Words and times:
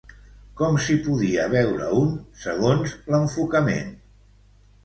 Com 0.61 0.77
s'hi 0.85 0.95
podia 1.07 1.43
veure 1.51 1.89
un, 1.99 2.09
segons 2.47 2.97
l'enfocament? 3.13 3.93